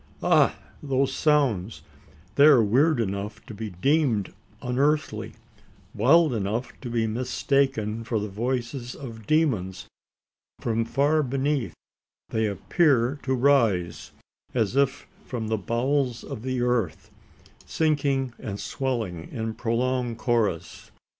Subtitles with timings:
[0.23, 0.57] Ah!
[0.81, 1.83] those sounds!
[2.33, 5.33] they are weird enough to be deemed unearthly
[5.93, 9.85] wild enough to be mistaken for the voices of demons.
[10.59, 11.75] From far beneath,
[12.29, 14.09] they appear to rise
[14.55, 17.11] as if from the bowels of the earth,
[17.67, 20.89] sinking and swelling in prolonged chorus.